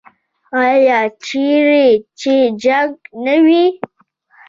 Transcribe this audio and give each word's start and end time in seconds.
آیا 0.65 0.99
چیرې 1.25 1.87
چې 2.19 2.33
جنګ 2.63 2.93
نه 3.25 3.35
وي؟ 3.45 3.65